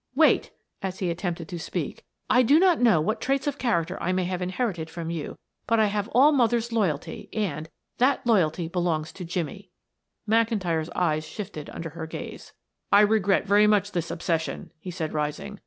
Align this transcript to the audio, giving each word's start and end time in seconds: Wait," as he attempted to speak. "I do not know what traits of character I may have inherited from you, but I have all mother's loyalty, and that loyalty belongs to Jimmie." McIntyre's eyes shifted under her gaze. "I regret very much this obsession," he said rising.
Wait," 0.15 0.49
as 0.81 0.97
he 0.97 1.11
attempted 1.11 1.47
to 1.47 1.59
speak. 1.59 2.03
"I 2.27 2.41
do 2.41 2.57
not 2.57 2.81
know 2.81 2.99
what 2.99 3.21
traits 3.21 3.45
of 3.45 3.59
character 3.59 4.01
I 4.01 4.11
may 4.11 4.23
have 4.23 4.41
inherited 4.41 4.89
from 4.89 5.11
you, 5.11 5.37
but 5.67 5.79
I 5.79 5.85
have 5.93 6.07
all 6.07 6.31
mother's 6.31 6.71
loyalty, 6.71 7.29
and 7.31 7.69
that 7.99 8.25
loyalty 8.25 8.67
belongs 8.67 9.11
to 9.11 9.23
Jimmie." 9.25 9.69
McIntyre's 10.27 10.89
eyes 10.95 11.23
shifted 11.27 11.69
under 11.69 11.89
her 11.89 12.07
gaze. 12.07 12.51
"I 12.91 13.01
regret 13.01 13.45
very 13.45 13.67
much 13.67 13.91
this 13.91 14.09
obsession," 14.09 14.71
he 14.79 14.89
said 14.89 15.13
rising. 15.13 15.59